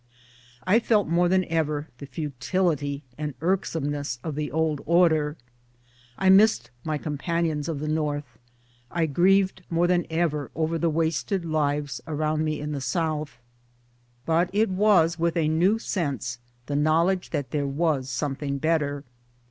[0.65, 5.37] I felt more than ever the futility* and irksomeness of the old order.
[6.17, 8.39] I missed my companions of the North,
[8.89, 13.37] I grieved more than ever over the wasted lives around me in the South
[14.25, 19.03] but it was with a new sense, the knowledge that there was something better.